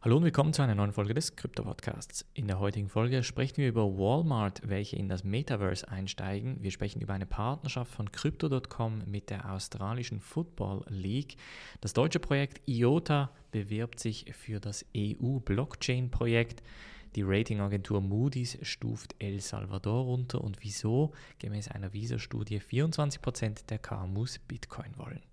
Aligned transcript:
Hallo 0.00 0.18
und 0.18 0.22
willkommen 0.22 0.52
zu 0.52 0.62
einer 0.62 0.76
neuen 0.76 0.92
Folge 0.92 1.12
des 1.12 1.34
Krypto 1.34 1.64
Podcasts. 1.64 2.24
In 2.32 2.46
der 2.46 2.60
heutigen 2.60 2.88
Folge 2.88 3.24
sprechen 3.24 3.56
wir 3.56 3.66
über 3.66 3.98
Walmart, 3.98 4.60
welche 4.64 4.94
in 4.94 5.08
das 5.08 5.24
Metaverse 5.24 5.88
einsteigen. 5.88 6.62
Wir 6.62 6.70
sprechen 6.70 7.00
über 7.00 7.14
eine 7.14 7.26
Partnerschaft 7.26 7.90
von 7.90 8.12
Crypto.com 8.12 9.02
mit 9.06 9.28
der 9.28 9.50
australischen 9.50 10.20
Football 10.20 10.84
League. 10.88 11.34
Das 11.80 11.94
deutsche 11.94 12.20
Projekt 12.20 12.60
IOTA 12.68 13.32
bewirbt 13.50 13.98
sich 13.98 14.32
für 14.36 14.60
das 14.60 14.86
EU-Blockchain-Projekt. 14.96 16.62
Die 17.16 17.24
Ratingagentur 17.24 18.00
Moody's 18.00 18.56
stuft 18.62 19.16
El 19.18 19.40
Salvador 19.40 20.04
runter 20.04 20.44
und 20.44 20.58
wieso 20.62 21.10
gemäß 21.40 21.66
einer 21.72 21.92
Visa-Studie 21.92 22.60
24% 22.60 23.66
der 23.66 23.80
KMUs 23.80 24.38
Bitcoin 24.38 24.96
wollen. 24.96 25.27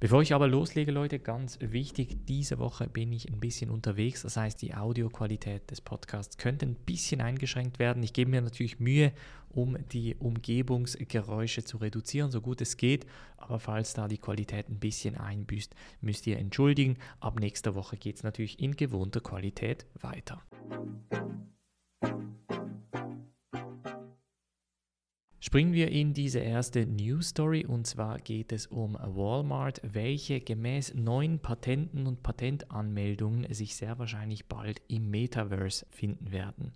Bevor 0.00 0.22
ich 0.22 0.32
aber 0.32 0.46
loslege, 0.46 0.92
Leute, 0.92 1.18
ganz 1.18 1.58
wichtig, 1.60 2.24
diese 2.28 2.60
Woche 2.60 2.86
bin 2.86 3.12
ich 3.12 3.32
ein 3.32 3.40
bisschen 3.40 3.68
unterwegs. 3.68 4.22
Das 4.22 4.36
heißt, 4.36 4.62
die 4.62 4.76
Audioqualität 4.76 5.68
des 5.72 5.80
Podcasts 5.80 6.38
könnte 6.38 6.66
ein 6.66 6.76
bisschen 6.76 7.20
eingeschränkt 7.20 7.80
werden. 7.80 8.04
Ich 8.04 8.12
gebe 8.12 8.30
mir 8.30 8.40
natürlich 8.40 8.78
Mühe, 8.78 9.12
um 9.48 9.76
die 9.90 10.14
Umgebungsgeräusche 10.14 11.64
zu 11.64 11.78
reduzieren, 11.78 12.30
so 12.30 12.40
gut 12.40 12.60
es 12.60 12.76
geht. 12.76 13.06
Aber 13.38 13.58
falls 13.58 13.92
da 13.92 14.06
die 14.06 14.18
Qualität 14.18 14.68
ein 14.68 14.78
bisschen 14.78 15.16
einbüßt, 15.16 15.74
müsst 16.00 16.28
ihr 16.28 16.38
entschuldigen. 16.38 16.96
Ab 17.18 17.40
nächster 17.40 17.74
Woche 17.74 17.96
geht 17.96 18.18
es 18.18 18.22
natürlich 18.22 18.60
in 18.60 18.76
gewohnter 18.76 19.20
Qualität 19.20 19.84
weiter. 20.00 20.40
Springen 25.40 25.72
wir 25.72 25.92
in 25.92 26.14
diese 26.14 26.40
erste 26.40 26.84
News 26.84 27.28
Story 27.28 27.64
und 27.64 27.86
zwar 27.86 28.18
geht 28.18 28.50
es 28.50 28.66
um 28.66 28.94
Walmart, 29.00 29.80
welche 29.84 30.40
gemäß 30.40 30.94
neuen 30.94 31.38
Patenten 31.38 32.08
und 32.08 32.24
Patentanmeldungen 32.24 33.46
sich 33.54 33.76
sehr 33.76 34.00
wahrscheinlich 34.00 34.46
bald 34.46 34.82
im 34.88 35.10
Metaverse 35.10 35.86
finden 35.90 36.32
werden. 36.32 36.72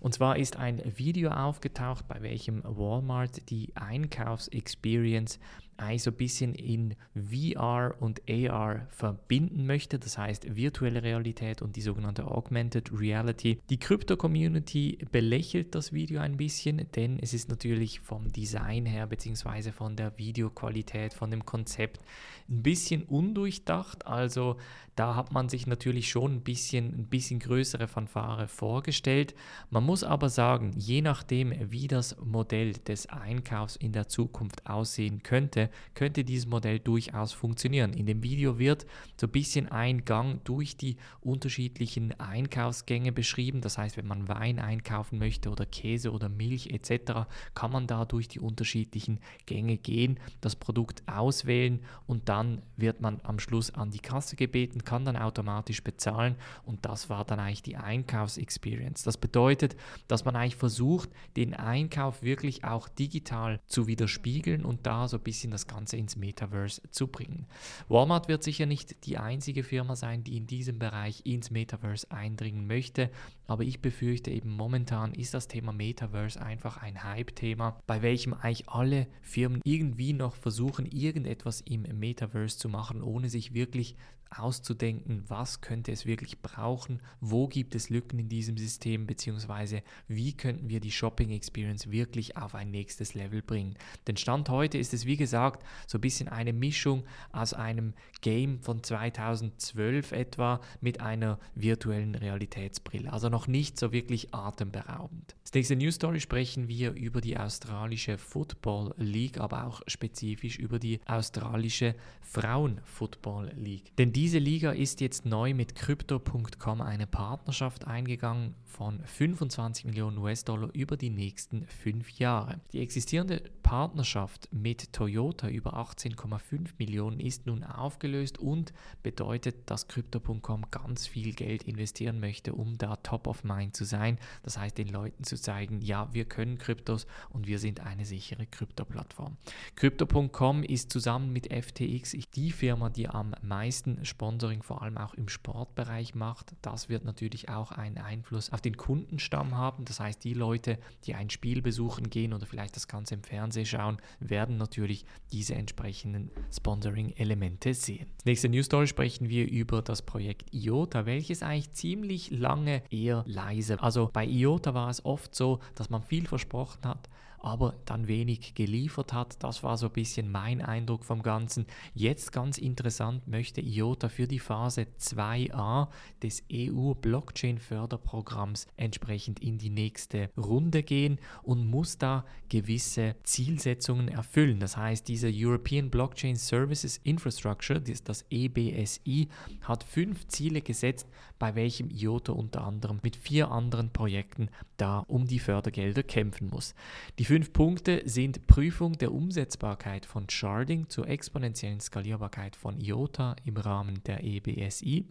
Und 0.00 0.14
zwar 0.14 0.38
ist 0.38 0.56
ein 0.56 0.80
Video 0.96 1.30
aufgetaucht, 1.30 2.08
bei 2.08 2.22
welchem 2.22 2.62
Walmart 2.64 3.50
die 3.50 3.76
Einkaufsexperience 3.76 5.38
eigentlich 5.80 6.02
so 6.02 6.10
ein 6.10 6.16
bisschen 6.16 6.54
in 6.54 6.94
VR 7.14 7.94
und 7.98 8.22
AR 8.28 8.86
verbinden 8.90 9.66
möchte, 9.66 9.98
das 9.98 10.18
heißt 10.18 10.54
virtuelle 10.54 11.02
Realität 11.02 11.62
und 11.62 11.76
die 11.76 11.80
sogenannte 11.80 12.26
Augmented 12.26 12.90
Reality. 12.92 13.60
Die 13.70 13.78
Krypto-Community 13.78 14.98
belächelt 15.10 15.74
das 15.74 15.92
Video 15.92 16.20
ein 16.20 16.36
bisschen, 16.36 16.86
denn 16.94 17.18
es 17.18 17.34
ist 17.34 17.48
natürlich 17.48 18.00
vom 18.00 18.30
Design 18.30 18.86
her 18.86 19.06
beziehungsweise 19.06 19.72
von 19.72 19.96
der 19.96 20.16
Videoqualität, 20.18 21.14
von 21.14 21.30
dem 21.30 21.44
Konzept 21.44 22.02
ein 22.48 22.62
bisschen 22.62 23.04
undurchdacht. 23.04 24.06
Also 24.06 24.56
da 24.96 25.14
hat 25.14 25.32
man 25.32 25.48
sich 25.48 25.66
natürlich 25.66 26.10
schon 26.10 26.34
ein 26.34 26.40
bisschen, 26.42 26.86
ein 26.88 27.06
bisschen 27.06 27.38
größere 27.38 27.88
Fanfare 27.88 28.48
vorgestellt. 28.48 29.34
Man 29.70 29.84
muss 29.84 30.04
aber 30.04 30.28
sagen, 30.28 30.72
je 30.76 31.00
nachdem, 31.00 31.54
wie 31.70 31.88
das 31.88 32.16
Modell 32.22 32.72
des 32.72 33.06
Einkaufs 33.06 33.76
in 33.76 33.92
der 33.92 34.08
Zukunft 34.08 34.66
aussehen 34.66 35.22
könnte, 35.22 35.69
könnte 35.94 36.24
dieses 36.24 36.46
Modell 36.46 36.78
durchaus 36.78 37.32
funktionieren. 37.32 37.92
In 37.92 38.06
dem 38.06 38.22
Video 38.22 38.58
wird 38.58 38.86
so 39.18 39.26
ein 39.26 39.32
bisschen 39.32 39.68
ein 39.68 40.04
Gang 40.04 40.44
durch 40.44 40.76
die 40.76 40.96
unterschiedlichen 41.20 42.18
Einkaufsgänge 42.20 43.12
beschrieben. 43.12 43.60
Das 43.60 43.78
heißt, 43.78 43.96
wenn 43.96 44.06
man 44.06 44.28
Wein 44.28 44.58
einkaufen 44.58 45.18
möchte 45.18 45.50
oder 45.50 45.66
Käse 45.66 46.12
oder 46.12 46.28
Milch 46.28 46.68
etc., 46.68 47.28
kann 47.54 47.72
man 47.72 47.86
da 47.86 48.04
durch 48.04 48.28
die 48.28 48.40
unterschiedlichen 48.40 49.20
Gänge 49.46 49.76
gehen, 49.76 50.18
das 50.40 50.56
Produkt 50.56 51.02
auswählen 51.06 51.80
und 52.06 52.28
dann 52.28 52.62
wird 52.76 53.00
man 53.00 53.20
am 53.22 53.38
Schluss 53.38 53.72
an 53.74 53.90
die 53.90 53.98
Kasse 53.98 54.36
gebeten, 54.36 54.84
kann 54.84 55.04
dann 55.04 55.16
automatisch 55.16 55.82
bezahlen 55.82 56.36
und 56.64 56.84
das 56.84 57.10
war 57.10 57.24
dann 57.24 57.40
eigentlich 57.40 57.62
die 57.62 57.76
Einkaufsexperience. 57.76 59.02
Das 59.02 59.16
bedeutet, 59.16 59.76
dass 60.08 60.24
man 60.24 60.36
eigentlich 60.36 60.56
versucht, 60.56 61.10
den 61.36 61.54
Einkauf 61.54 62.22
wirklich 62.22 62.64
auch 62.64 62.88
digital 62.88 63.60
zu 63.66 63.86
widerspiegeln 63.86 64.64
und 64.64 64.86
da 64.86 65.08
so 65.08 65.16
ein 65.16 65.22
bisschen 65.22 65.49
das 65.50 65.66
Ganze 65.66 65.96
ins 65.96 66.16
Metaverse 66.16 66.82
zu 66.90 67.08
bringen. 67.08 67.46
Walmart 67.88 68.28
wird 68.28 68.42
sicher 68.42 68.66
nicht 68.66 69.04
die 69.06 69.18
einzige 69.18 69.62
Firma 69.62 69.96
sein, 69.96 70.24
die 70.24 70.36
in 70.36 70.46
diesem 70.46 70.78
Bereich 70.78 71.22
ins 71.24 71.50
Metaverse 71.50 72.10
eindringen 72.10 72.66
möchte, 72.66 73.10
aber 73.50 73.64
ich 73.64 73.80
befürchte 73.80 74.30
eben 74.30 74.48
momentan 74.50 75.12
ist 75.12 75.34
das 75.34 75.48
Thema 75.48 75.72
Metaverse 75.72 76.40
einfach 76.40 76.76
ein 76.76 77.02
Hype-Thema, 77.02 77.80
bei 77.84 78.00
welchem 78.00 78.32
eigentlich 78.32 78.68
alle 78.68 79.08
Firmen 79.22 79.60
irgendwie 79.64 80.12
noch 80.12 80.36
versuchen, 80.36 80.86
irgendetwas 80.86 81.60
im 81.62 81.82
Metaverse 81.98 82.58
zu 82.58 82.68
machen, 82.68 83.02
ohne 83.02 83.28
sich 83.28 83.52
wirklich 83.52 83.96
auszudenken, 84.30 85.24
was 85.26 85.60
könnte 85.60 85.92
es 85.92 86.06
wirklich 86.06 86.40
brauchen, 86.40 87.00
wo 87.20 87.48
gibt 87.48 87.74
es 87.74 87.90
Lücken 87.90 88.18
in 88.18 88.28
diesem 88.28 88.56
System, 88.56 89.06
beziehungsweise 89.06 89.82
wie 90.06 90.32
könnten 90.32 90.68
wir 90.68 90.80
die 90.80 90.92
Shopping 90.92 91.30
Experience 91.30 91.90
wirklich 91.90 92.36
auf 92.36 92.54
ein 92.54 92.70
nächstes 92.70 93.14
Level 93.14 93.42
bringen. 93.42 93.74
Denn 94.06 94.16
Stand 94.16 94.48
heute 94.48 94.78
ist 94.78 94.94
es, 94.94 95.04
wie 95.04 95.16
gesagt, 95.16 95.64
so 95.86 95.98
ein 95.98 96.00
bisschen 96.00 96.28
eine 96.28 96.52
Mischung 96.52 97.04
aus 97.32 97.54
einem 97.54 97.94
Game 98.20 98.60
von 98.60 98.82
2012 98.82 100.12
etwa 100.12 100.60
mit 100.80 101.00
einer 101.00 101.38
virtuellen 101.54 102.14
Realitätsbrille. 102.14 103.12
Also 103.12 103.28
noch 103.28 103.39
nicht 103.46 103.78
so 103.78 103.92
wirklich 103.92 104.34
atemberaubend. 104.34 105.36
Als 105.42 105.54
nächste 105.54 105.76
News 105.76 105.96
Story 105.96 106.20
sprechen 106.20 106.68
wir 106.68 106.92
über 106.92 107.20
die 107.20 107.36
australische 107.36 108.18
Football 108.18 108.94
League, 108.98 109.38
aber 109.38 109.66
auch 109.66 109.82
spezifisch 109.86 110.58
über 110.58 110.78
die 110.78 111.00
australische 111.06 111.94
Frauen 112.20 112.80
Football 112.84 113.52
League. 113.56 113.96
Denn 113.96 114.12
diese 114.12 114.38
Liga 114.38 114.70
ist 114.70 115.00
jetzt 115.00 115.26
neu 115.26 115.54
mit 115.54 115.74
Crypto.com 115.74 116.80
eine 116.80 117.06
Partnerschaft 117.06 117.86
eingegangen 117.86 118.54
von 118.64 119.00
25 119.04 119.86
Millionen 119.86 120.18
US-Dollar 120.18 120.70
über 120.72 120.96
die 120.96 121.10
nächsten 121.10 121.66
fünf 121.66 122.10
Jahre. 122.18 122.60
Die 122.72 122.80
existierende 122.80 123.42
Partnerschaft 123.62 124.48
mit 124.52 124.92
Toyota 124.92 125.48
über 125.48 125.74
18,5 125.74 126.70
Millionen 126.78 127.20
ist 127.20 127.46
nun 127.46 127.64
aufgelöst 127.64 128.38
und 128.38 128.72
bedeutet, 129.02 129.68
dass 129.70 129.88
Crypto.com 129.88 130.70
ganz 130.70 131.06
viel 131.06 131.32
Geld 131.32 131.64
investieren 131.64 132.20
möchte, 132.20 132.54
um 132.54 132.78
da 132.78 132.96
top 132.96 133.26
of 133.30 133.44
mind 133.44 133.74
zu 133.74 133.84
sein. 133.84 134.18
Das 134.42 134.58
heißt, 134.58 134.76
den 134.76 134.88
Leuten 134.88 135.24
zu 135.24 135.40
zeigen, 135.40 135.80
ja, 135.80 136.12
wir 136.12 136.26
können 136.26 136.58
Kryptos 136.58 137.06
und 137.30 137.46
wir 137.46 137.58
sind 137.58 137.80
eine 137.80 138.04
sichere 138.04 138.44
Krypto-Plattform. 138.44 139.36
Crypto.com 139.76 140.62
ist 140.62 140.92
zusammen 140.92 141.32
mit 141.32 141.52
FTX 141.52 142.16
die 142.34 142.52
Firma, 142.52 142.90
die 142.90 143.08
am 143.08 143.34
meisten 143.42 144.04
Sponsoring 144.04 144.62
vor 144.62 144.82
allem 144.82 144.98
auch 144.98 145.14
im 145.14 145.28
Sportbereich 145.28 146.14
macht. 146.14 146.54
Das 146.62 146.88
wird 146.88 147.04
natürlich 147.04 147.48
auch 147.48 147.72
einen 147.72 147.98
Einfluss 147.98 148.50
auf 148.52 148.60
den 148.60 148.76
Kundenstamm 148.76 149.56
haben. 149.56 149.84
Das 149.84 150.00
heißt, 150.00 150.22
die 150.24 150.34
Leute, 150.34 150.78
die 151.04 151.14
ein 151.14 151.30
Spiel 151.30 151.62
besuchen 151.62 152.10
gehen 152.10 152.32
oder 152.32 152.46
vielleicht 152.46 152.76
das 152.76 152.88
Ganze 152.88 153.14
im 153.14 153.22
Fernsehen 153.22 153.66
schauen, 153.66 153.98
werden 154.18 154.56
natürlich 154.56 155.04
diese 155.32 155.54
entsprechenden 155.54 156.30
Sponsoring-Elemente 156.52 157.74
sehen. 157.74 158.08
Nächste 158.24 158.48
News 158.48 158.66
Story 158.66 158.86
sprechen 158.86 159.28
wir 159.28 159.48
über 159.48 159.82
das 159.82 160.02
Projekt 160.02 160.52
IOTA, 160.52 161.06
welches 161.06 161.42
eigentlich 161.42 161.72
ziemlich 161.72 162.30
lange 162.30 162.82
eher 162.90 163.09
leise. 163.26 163.80
Also 163.82 164.10
bei 164.12 164.24
IOTA 164.24 164.74
war 164.74 164.90
es 164.90 165.04
oft 165.04 165.34
so, 165.34 165.60
dass 165.74 165.90
man 165.90 166.02
viel 166.02 166.26
versprochen 166.26 166.84
hat, 166.84 167.08
aber 167.40 167.74
dann 167.86 168.08
wenig 168.08 168.54
geliefert 168.54 169.12
hat. 169.12 169.42
Das 169.42 169.62
war 169.62 169.76
so 169.76 169.86
ein 169.86 169.92
bisschen 169.92 170.30
mein 170.30 170.60
Eindruck 170.60 171.04
vom 171.04 171.22
Ganzen. 171.22 171.66
Jetzt 171.94 172.32
ganz 172.32 172.58
interessant 172.58 173.26
möchte 173.26 173.60
IOTA 173.60 174.08
für 174.08 174.26
die 174.26 174.38
Phase 174.38 174.86
2a 174.98 175.88
des 176.22 176.42
EU-Blockchain-Förderprogramms 176.52 178.66
entsprechend 178.76 179.40
in 179.40 179.58
die 179.58 179.70
nächste 179.70 180.30
Runde 180.36 180.82
gehen 180.82 181.18
und 181.42 181.66
muss 181.66 181.98
da 181.98 182.24
gewisse 182.48 183.16
Zielsetzungen 183.22 184.08
erfüllen. 184.08 184.60
Das 184.60 184.76
heißt, 184.76 185.08
diese 185.08 185.30
European 185.32 185.90
Blockchain 185.90 186.36
Services 186.36 187.00
Infrastructure, 187.04 187.80
das 187.80 188.24
EBSI, 188.30 189.28
hat 189.62 189.84
fünf 189.84 190.26
Ziele 190.28 190.60
gesetzt, 190.60 191.08
bei 191.38 191.54
welchem 191.54 191.90
IOTA 191.90 192.32
unter 192.32 192.64
anderem 192.64 193.00
mit 193.02 193.16
vier 193.16 193.50
anderen 193.50 193.90
Projekten 193.90 194.48
da 194.76 194.98
um 194.98 195.26
die 195.26 195.38
Fördergelder 195.38 196.02
kämpfen 196.02 196.48
muss. 196.48 196.74
Die 197.18 197.24
fünf 197.30 197.52
Punkte 197.52 198.02
sind 198.06 198.48
Prüfung 198.48 198.94
der 198.94 199.12
Umsetzbarkeit 199.12 200.04
von 200.04 200.28
Sharding 200.28 200.88
zur 200.88 201.06
exponentiellen 201.06 201.78
Skalierbarkeit 201.78 202.56
von 202.56 202.80
IOTA 202.80 203.36
im 203.44 203.56
Rahmen 203.56 204.02
der 204.02 204.24
EBSI, 204.24 205.06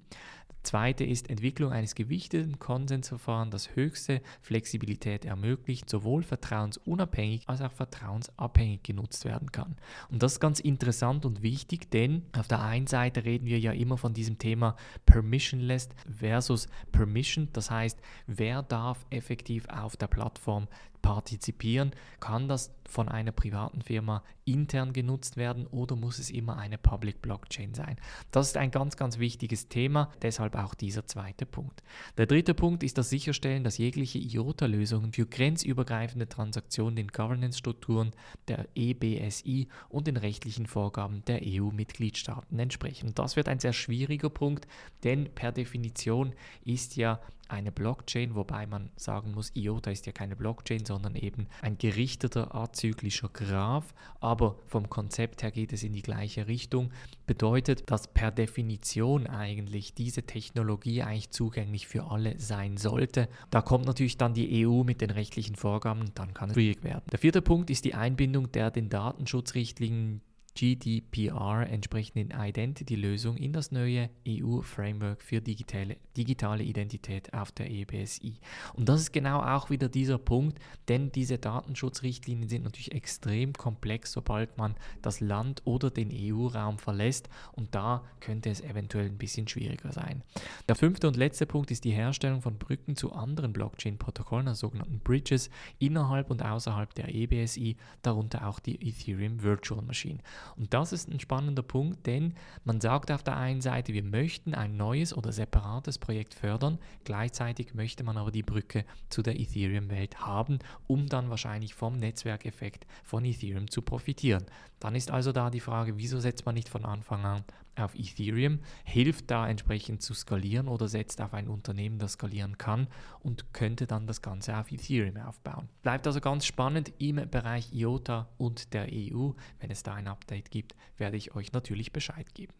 Zweite 0.63 1.05
ist 1.05 1.29
Entwicklung 1.29 1.71
eines 1.71 1.95
gewichteten 1.95 2.59
Konsensverfahrens, 2.59 3.51
das 3.51 3.75
höchste 3.75 4.21
Flexibilität 4.41 5.23
ermöglicht, 5.23 5.89
sowohl 5.89 6.21
vertrauensunabhängig 6.21 7.47
als 7.47 7.61
auch 7.61 7.71
vertrauensabhängig 7.71 8.83
genutzt 8.83 9.23
werden 9.23 9.51
kann. 9.51 9.77
Und 10.11 10.21
das 10.21 10.33
ist 10.33 10.39
ganz 10.41 10.59
interessant 10.59 11.25
und 11.25 11.41
wichtig, 11.41 11.89
denn 11.91 12.23
auf 12.37 12.47
der 12.47 12.61
einen 12.61 12.87
Seite 12.87 13.23
reden 13.23 13.45
wir 13.45 13.59
ja 13.59 13.71
immer 13.71 13.97
von 13.97 14.13
diesem 14.13 14.37
Thema 14.37 14.75
Permissionless 15.05 15.89
versus 16.09 16.67
Permission. 16.91 17.47
Das 17.53 17.71
heißt, 17.71 17.99
wer 18.27 18.61
darf 18.61 19.05
effektiv 19.09 19.65
auf 19.69 19.95
der 19.95 20.07
Plattform 20.07 20.67
partizipieren, 21.01 21.91
kann 22.19 22.47
das 22.47 22.73
von 22.87 23.07
einer 23.07 23.31
privaten 23.31 23.81
Firma 23.81 24.23
intern 24.45 24.93
genutzt 24.93 25.37
werden 25.37 25.67
oder 25.67 25.95
muss 25.95 26.19
es 26.19 26.31
immer 26.31 26.57
eine 26.57 26.77
Public 26.77 27.21
Blockchain 27.21 27.73
sein? 27.73 27.97
Das 28.31 28.47
ist 28.47 28.57
ein 28.57 28.71
ganz, 28.71 28.97
ganz 28.97 29.19
wichtiges 29.19 29.69
Thema, 29.69 30.11
deshalb 30.21 30.55
auch 30.55 30.73
dieser 30.73 31.05
zweite 31.05 31.45
Punkt. 31.45 31.83
Der 32.17 32.25
dritte 32.25 32.53
Punkt 32.53 32.83
ist 32.83 32.97
das 32.97 33.09
Sicherstellen, 33.09 33.63
dass 33.63 33.77
jegliche 33.77 34.17
IOTA-Lösungen 34.17 35.13
für 35.13 35.25
grenzübergreifende 35.25 36.27
Transaktionen 36.27 36.95
den 36.95 37.09
Governance-Strukturen 37.09 38.11
der 38.47 38.67
EBSI 38.75 39.67
und 39.89 40.07
den 40.07 40.17
rechtlichen 40.17 40.65
Vorgaben 40.65 41.23
der 41.25 41.41
EU-Mitgliedstaaten 41.43 42.57
entsprechen. 42.57 43.09
Und 43.09 43.19
das 43.19 43.35
wird 43.35 43.47
ein 43.47 43.59
sehr 43.59 43.73
schwieriger 43.73 44.29
Punkt, 44.29 44.67
denn 45.03 45.33
per 45.33 45.51
Definition 45.51 46.33
ist 46.65 46.95
ja 46.95 47.19
eine 47.49 47.71
Blockchain, 47.71 48.35
wobei 48.35 48.65
man 48.65 48.89
sagen 48.95 49.33
muss, 49.33 49.51
IOTA 49.55 49.91
ist 49.91 50.05
ja 50.05 50.11
keine 50.11 50.35
Blockchain, 50.35 50.85
sondern 50.85 51.15
eben 51.15 51.47
ein 51.61 51.77
gerichteter 51.77 52.55
azyklischer 52.55 53.29
Graph, 53.29 53.93
aber 54.19 54.57
vom 54.67 54.89
Konzept 54.89 55.43
her 55.43 55.51
geht 55.51 55.73
es 55.73 55.83
in 55.83 55.93
die 55.93 56.01
gleiche 56.01 56.47
Richtung, 56.47 56.91
bedeutet, 57.27 57.89
dass 57.91 58.07
per 58.07 58.31
Definition 58.31 59.27
eigentlich 59.27 59.93
diese 59.93 60.23
Technologie 60.23 61.01
eigentlich 61.01 61.31
zugänglich 61.31 61.87
für 61.87 62.11
alle 62.11 62.39
sein 62.39 62.77
sollte. 62.77 63.27
Da 63.49 63.61
kommt 63.61 63.85
natürlich 63.85 64.17
dann 64.17 64.33
die 64.33 64.65
EU 64.65 64.83
mit 64.83 65.01
den 65.01 65.09
rechtlichen 65.09 65.55
Vorgaben 65.55 66.11
dann 66.15 66.33
kann 66.33 66.49
es 66.49 66.55
schwierig 66.55 66.83
werden. 66.83 67.03
Der 67.11 67.19
vierte 67.19 67.41
Punkt 67.41 67.69
ist 67.69 67.85
die 67.85 67.93
Einbindung 67.93 68.51
der 68.51 68.71
den 68.71 68.89
Datenschutzrichtlinien 68.89 70.21
GDPR 70.53 71.67
entsprechenden 71.69 72.31
Identity-Lösung 72.31 73.37
in 73.37 73.53
das 73.53 73.71
neue 73.71 74.09
EU-Framework 74.27 75.21
für 75.21 75.41
digitale, 75.41 75.97
digitale 76.15 76.63
Identität 76.63 77.33
auf 77.33 77.51
der 77.51 77.69
EBSI. 77.69 78.39
Und 78.73 78.89
das 78.89 79.01
ist 79.01 79.13
genau 79.13 79.41
auch 79.41 79.69
wieder 79.69 79.89
dieser 79.89 80.17
Punkt, 80.17 80.59
denn 80.87 81.11
diese 81.11 81.37
Datenschutzrichtlinien 81.37 82.49
sind 82.49 82.63
natürlich 82.63 82.93
extrem 82.93 83.53
komplex, 83.53 84.11
sobald 84.11 84.57
man 84.57 84.75
das 85.01 85.19
Land 85.19 85.61
oder 85.65 85.89
den 85.89 86.09
EU-Raum 86.11 86.77
verlässt 86.77 87.29
und 87.53 87.75
da 87.75 88.03
könnte 88.19 88.49
es 88.49 88.61
eventuell 88.61 89.05
ein 89.05 89.17
bisschen 89.17 89.47
schwieriger 89.47 89.91
sein. 89.91 90.23
Der 90.67 90.75
fünfte 90.75 91.07
und 91.07 91.17
letzte 91.17 91.45
Punkt 91.45 91.71
ist 91.71 91.83
die 91.83 91.91
Herstellung 91.91 92.41
von 92.41 92.57
Brücken 92.57 92.95
zu 92.95 93.11
anderen 93.13 93.53
Blockchain-Protokollen, 93.53 94.47
also 94.47 94.67
sogenannten 94.67 94.99
Bridges, 94.99 95.49
innerhalb 95.79 96.29
und 96.29 96.43
außerhalb 96.43 96.93
der 96.93 97.13
EBSI, 97.13 97.77
darunter 98.01 98.47
auch 98.47 98.59
die 98.59 98.75
Ethereum 98.87 99.41
Virtual 99.41 99.81
Machine. 99.81 100.19
Und 100.55 100.73
das 100.73 100.93
ist 100.93 101.09
ein 101.09 101.19
spannender 101.19 101.63
Punkt, 101.63 102.05
denn 102.05 102.33
man 102.63 102.81
sagt 102.81 103.11
auf 103.11 103.23
der 103.23 103.37
einen 103.37 103.61
Seite, 103.61 103.93
wir 103.93 104.03
möchten 104.03 104.53
ein 104.53 104.77
neues 104.77 105.15
oder 105.15 105.31
separates 105.31 105.97
Projekt 105.97 106.33
fördern, 106.33 106.79
gleichzeitig 107.03 107.73
möchte 107.73 108.03
man 108.03 108.17
aber 108.17 108.31
die 108.31 108.43
Brücke 108.43 108.85
zu 109.09 109.21
der 109.21 109.39
Ethereum-Welt 109.39 110.21
haben, 110.21 110.59
um 110.87 111.07
dann 111.07 111.29
wahrscheinlich 111.29 111.73
vom 111.73 111.97
Netzwerkeffekt 111.97 112.85
von 113.03 113.25
Ethereum 113.25 113.69
zu 113.69 113.81
profitieren. 113.81 114.45
Dann 114.79 114.95
ist 114.95 115.11
also 115.11 115.31
da 115.31 115.49
die 115.49 115.59
Frage, 115.59 115.97
wieso 115.97 116.19
setzt 116.19 116.45
man 116.45 116.55
nicht 116.55 116.69
von 116.69 116.85
Anfang 116.85 117.25
an 117.25 117.43
auf 117.75 117.95
Ethereum, 117.95 118.59
hilft 118.83 119.31
da 119.31 119.47
entsprechend 119.47 120.01
zu 120.01 120.13
skalieren 120.13 120.67
oder 120.67 120.87
setzt 120.87 121.21
auf 121.21 121.33
ein 121.33 121.47
Unternehmen, 121.47 121.99
das 121.99 122.13
skalieren 122.13 122.57
kann 122.57 122.87
und 123.21 123.53
könnte 123.53 123.87
dann 123.87 124.07
das 124.07 124.21
Ganze 124.21 124.57
auf 124.57 124.71
Ethereum 124.71 125.17
aufbauen. 125.17 125.69
Bleibt 125.81 126.05
also 126.07 126.19
ganz 126.19 126.45
spannend 126.45 126.91
im 126.99 127.15
Bereich 127.29 127.73
IOTA 127.73 128.27
und 128.37 128.73
der 128.73 128.87
EU. 128.91 129.31
Wenn 129.59 129.71
es 129.71 129.83
da 129.83 129.93
ein 129.93 130.07
Update 130.07 130.28
gibt, 130.51 130.75
werde 130.97 131.17
ich 131.17 131.35
euch 131.35 131.51
natürlich 131.51 131.91
Bescheid 131.91 132.33
geben. 132.33 132.53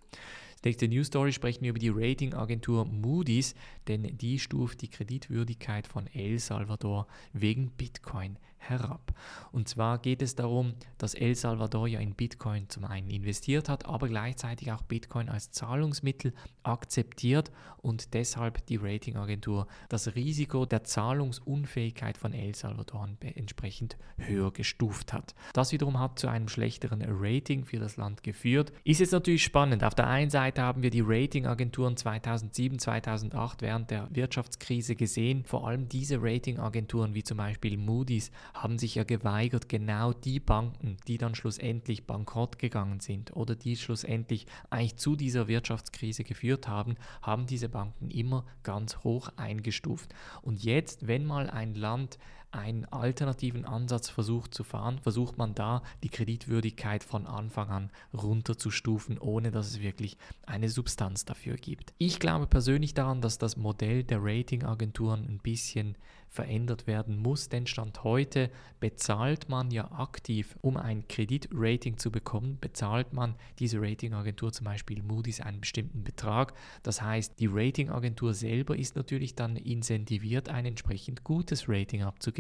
Nächste 0.63 0.88
News 0.88 1.07
Story 1.07 1.31
sprechen 1.31 1.62
wir 1.62 1.69
über 1.69 1.80
die 1.80 1.89
Ratingagentur 1.89 2.86
Moody's, 2.86 3.56
denn 3.88 4.18
die 4.18 4.39
stuft 4.39 4.81
die 4.81 4.89
Kreditwürdigkeit 4.89 5.88
von 5.88 6.07
El 6.07 6.38
Salvador 6.39 7.07
wegen 7.31 7.71
Bitcoin 7.71 8.38
herab. 8.60 9.14
Und 9.52 9.68
zwar 9.68 9.98
geht 9.98 10.22
es 10.22 10.36
darum, 10.36 10.74
dass 10.98 11.16
El 11.16 11.36
Salvador 11.36 11.88
ja 11.88 12.00
in 12.00 12.14
Bitcoin 12.14 12.70
zum 12.70 12.86
einen 12.86 13.10
investiert 13.10 13.70
hat, 13.70 13.86
aber 13.86 14.08
gleichzeitig 14.08 14.72
auch 14.72 14.84
Bitcoin 14.84 15.30
als 15.30 15.52
Zahlungsmittel 15.52 16.34
akzeptiert 16.64 17.52
und 17.82 18.14
deshalb 18.14 18.66
die 18.68 18.78
Ratingagentur 18.78 19.68
das 19.88 20.16
Risiko 20.16 20.66
der 20.66 20.84
Zahlungsunfähigkeit 20.84 22.18
von 22.18 22.34
El 22.34 22.54
Salvador 22.54 23.10
entsprechend 23.22 23.98
höher 24.18 24.52
gestuft 24.52 25.14
hat. 25.14 25.34
Das 25.54 25.72
wiederum 25.72 26.00
hat 26.00 26.20
zu 26.20 26.28
einem 26.28 26.50
schlechteren 26.50 27.04
Rating 27.08 27.66
für 27.66 27.80
das 27.80 27.98
Land 27.98 28.24
geführt. 28.24 28.74
Ist 28.84 29.00
jetzt 29.00 29.14
natürlich 29.14 29.44
spannend. 29.44 29.84
Auf 29.84 29.96
der 29.96 30.08
einen 30.08 30.30
Seite 30.30 30.62
haben 30.62 30.84
wir 30.84 30.90
die 30.90 31.04
Ratingagenturen 31.06 31.96
2007, 31.96 32.80
2008 32.80 33.62
während 33.62 33.92
der 33.92 34.08
Wirtschaftskrise 34.12 34.96
gesehen. 34.96 35.44
Vor 35.46 35.68
allem 35.68 35.88
diese 35.88 36.22
Ratingagenturen 36.22 37.14
wie 37.14 37.24
zum 37.24 37.38
Beispiel 37.38 37.78
Moody's 37.78 38.32
haben 38.54 38.78
sich 38.78 38.96
ja 38.96 39.04
geweigert, 39.04 39.69
genau 39.69 40.13
die 40.13 40.40
Banken, 40.40 40.98
die 41.07 41.18
dann 41.18 41.36
schlussendlich 41.36 42.06
bankrott 42.06 42.60
gegangen 42.60 43.00
sind 43.00 43.36
oder 43.36 43.56
die 43.56 43.75
schlussendlich 43.75 44.46
eigentlich 44.69 44.98
zu 44.98 45.16
dieser 45.16 45.48
Wirtschaftskrise 45.48 46.24
geführt 46.24 46.68
haben, 46.68 46.96
haben 47.22 47.46
diese 47.46 47.69
Banken 47.69 48.10
immer 48.10 48.46
ganz 48.63 48.98
hoch 49.04 49.30
eingestuft. 49.36 50.13
Und 50.42 50.63
jetzt, 50.63 51.07
wenn 51.07 51.25
mal 51.25 51.50
ein 51.50 51.75
Land 51.75 52.18
einen 52.51 52.86
alternativen 52.86 53.66
Ansatz 53.66 54.10
versucht 54.10 54.54
zu 54.54 54.63
fahren, 54.63 55.00
versucht 55.00 55.38
man 55.38 55.54
da 55.54 55.84
die 56.04 56.10
Kreditwürdigkeit 56.10 57.04
von 57.04 57.28
Anfang 57.28 57.69
an 57.69 57.92
runterzustufen, 58.13 59.19
ohne 59.19 59.51
dass 59.51 59.68
es 59.68 59.80
wirklich 59.81 60.18
eine 60.46 60.69
Substanz 60.69 61.25
dafür 61.25 61.56
gibt. 61.56 61.94
Ich 61.98 62.19
glaube 62.19 62.48
persönlich 62.48 62.94
daran, 62.94 63.22
dass 63.22 63.38
das 63.38 63.57
Modell 63.57 64.04
der 64.04 64.19
Ratingagenturen 64.22 65.25
ein 65.25 65.40
bisschen 65.40 65.96
verändert 66.30 66.86
werden 66.86 67.18
muss, 67.18 67.50
denn 67.50 67.66
Stand 67.66 68.04
heute 68.04 68.51
bezahlt 68.80 69.50
man 69.50 69.72
ja 69.72 69.92
aktiv, 69.92 70.56
um 70.62 70.78
ein 70.78 71.07
Kreditrating 71.07 71.98
zu 71.98 72.12
bekommen, 72.12 72.60
bezahlt 72.62 73.13
man 73.13 73.36
diese 73.57 73.81
Ratingagentur, 73.81 74.54
zum 74.54 74.66
Beispiel 74.66 75.01
Moody's, 75.01 75.42
einen 75.42 75.62
bestimmten 75.62 76.04
Betrag. 76.04 76.54
Das 76.84 77.01
heißt, 77.01 77.40
die 77.40 77.48
Ratingagentur 77.48 78.36
selber 78.36 78.78
ist 78.78 78.96
natürlich 78.96 79.34
dann 79.34 79.56
incentiviert, 79.56 80.50
ein 80.50 80.68
entsprechend 80.68 81.24
gutes 81.24 81.68
Rating 81.68 82.04
abzugeben. 82.04 82.38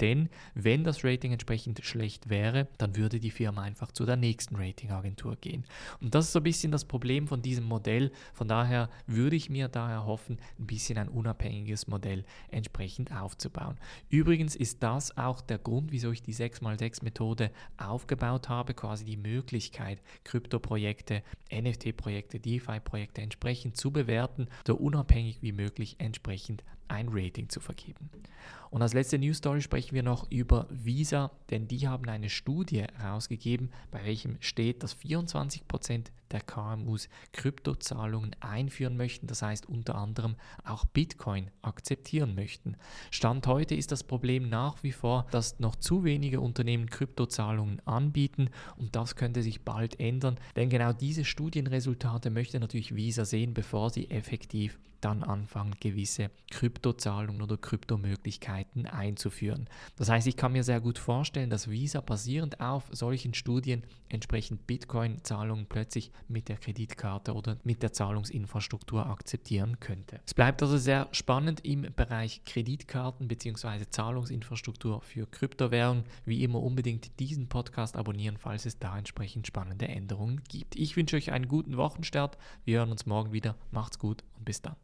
Denn 0.00 0.28
wenn 0.54 0.84
das 0.84 1.04
Rating 1.04 1.32
entsprechend 1.32 1.84
schlecht 1.84 2.28
wäre, 2.28 2.68
dann 2.78 2.96
würde 2.96 3.20
die 3.20 3.30
Firma 3.30 3.62
einfach 3.62 3.92
zu 3.92 4.04
der 4.04 4.16
nächsten 4.16 4.56
Ratingagentur 4.56 5.36
gehen. 5.36 5.64
Und 6.00 6.14
das 6.14 6.26
ist 6.26 6.32
so 6.32 6.40
ein 6.40 6.44
bisschen 6.44 6.72
das 6.72 6.84
Problem 6.84 7.28
von 7.28 7.42
diesem 7.42 7.64
Modell. 7.64 8.10
Von 8.32 8.48
daher 8.48 8.90
würde 9.06 9.36
ich 9.36 9.50
mir 9.50 9.68
daher 9.68 10.04
hoffen, 10.04 10.38
ein 10.58 10.66
bisschen 10.66 10.98
ein 10.98 11.08
unabhängiges 11.08 11.86
Modell 11.86 12.24
entsprechend 12.50 13.12
aufzubauen. 13.12 13.78
Übrigens 14.08 14.56
ist 14.56 14.82
das 14.82 15.16
auch 15.16 15.40
der 15.40 15.58
Grund, 15.58 15.92
wieso 15.92 16.10
ich 16.10 16.22
die 16.22 16.34
6x6 16.34 17.04
Methode 17.04 17.50
aufgebaut 17.76 18.48
habe, 18.48 18.74
quasi 18.74 19.04
die 19.04 19.16
Möglichkeit, 19.16 20.02
Kryptoprojekte, 20.24 21.22
NFT-Projekte, 21.52 22.40
DeFi-Projekte 22.40 23.22
entsprechend 23.22 23.76
zu 23.76 23.92
bewerten, 23.92 24.48
so 24.66 24.74
unabhängig 24.74 25.40
wie 25.40 25.52
möglich 25.52 25.96
entsprechend 25.98 26.64
ein 26.94 27.08
Rating 27.10 27.48
zu 27.48 27.60
vergeben. 27.60 28.10
Und 28.70 28.82
als 28.82 28.92
letzte 28.92 29.18
News 29.18 29.36
Story 29.36 29.62
sprechen 29.62 29.94
wir 29.94 30.02
noch 30.02 30.28
über 30.32 30.66
Visa, 30.68 31.30
denn 31.50 31.68
die 31.68 31.86
haben 31.86 32.08
eine 32.08 32.28
Studie 32.28 32.84
herausgegeben, 32.96 33.70
bei 33.92 34.04
welchem 34.04 34.36
steht, 34.40 34.82
dass 34.82 34.96
24% 34.96 36.06
der 36.32 36.40
KMUs 36.40 37.08
Kryptozahlungen 37.32 38.34
einführen 38.40 38.96
möchten, 38.96 39.28
das 39.28 39.42
heißt 39.42 39.68
unter 39.68 39.94
anderem 39.94 40.34
auch 40.64 40.84
Bitcoin 40.86 41.52
akzeptieren 41.62 42.34
möchten. 42.34 42.76
Stand 43.12 43.46
heute 43.46 43.76
ist 43.76 43.92
das 43.92 44.02
Problem 44.02 44.48
nach 44.48 44.82
wie 44.82 44.90
vor, 44.90 45.28
dass 45.30 45.60
noch 45.60 45.76
zu 45.76 46.02
wenige 46.02 46.40
Unternehmen 46.40 46.90
Kryptozahlungen 46.90 47.80
anbieten 47.86 48.50
und 48.76 48.96
das 48.96 49.14
könnte 49.14 49.44
sich 49.44 49.62
bald 49.62 50.00
ändern, 50.00 50.36
denn 50.56 50.68
genau 50.68 50.92
diese 50.92 51.24
Studienresultate 51.24 52.30
möchte 52.30 52.58
natürlich 52.58 52.96
Visa 52.96 53.24
sehen, 53.24 53.54
bevor 53.54 53.90
sie 53.90 54.10
effektiv 54.10 54.80
dann 55.04 55.22
anfangen, 55.22 55.74
gewisse 55.80 56.30
Kryptozahlungen 56.50 57.42
oder 57.42 57.56
Kryptomöglichkeiten 57.56 58.86
einzuführen. 58.86 59.68
Das 59.96 60.08
heißt, 60.08 60.26
ich 60.26 60.36
kann 60.36 60.52
mir 60.52 60.64
sehr 60.64 60.80
gut 60.80 60.98
vorstellen, 60.98 61.50
dass 61.50 61.68
Visa 61.68 62.00
basierend 62.00 62.60
auf 62.60 62.84
solchen 62.90 63.34
Studien 63.34 63.82
entsprechend 64.08 64.66
Bitcoin-Zahlungen 64.66 65.66
plötzlich 65.66 66.10
mit 66.28 66.48
der 66.48 66.56
Kreditkarte 66.56 67.34
oder 67.34 67.58
mit 67.64 67.82
der 67.82 67.92
Zahlungsinfrastruktur 67.92 69.06
akzeptieren 69.06 69.80
könnte. 69.80 70.20
Es 70.26 70.34
bleibt 70.34 70.62
also 70.62 70.78
sehr 70.78 71.08
spannend 71.12 71.64
im 71.64 71.86
Bereich 71.94 72.44
Kreditkarten 72.44 73.28
bzw. 73.28 73.84
Zahlungsinfrastruktur 73.90 75.02
für 75.02 75.26
Kryptowährungen. 75.26 76.04
Wie 76.24 76.42
immer 76.42 76.62
unbedingt 76.62 77.18
diesen 77.20 77.48
Podcast 77.48 77.96
abonnieren, 77.96 78.36
falls 78.38 78.66
es 78.66 78.78
da 78.78 78.96
entsprechend 78.96 79.46
spannende 79.46 79.88
Änderungen 79.88 80.42
gibt. 80.48 80.76
Ich 80.76 80.96
wünsche 80.96 81.16
euch 81.16 81.32
einen 81.32 81.48
guten 81.48 81.76
Wochenstart. 81.76 82.38
Wir 82.64 82.78
hören 82.78 82.90
uns 82.90 83.06
morgen 83.06 83.32
wieder. 83.32 83.56
Macht's 83.70 83.98
gut 83.98 84.24
und 84.36 84.44
bis 84.44 84.62
dann. 84.62 84.76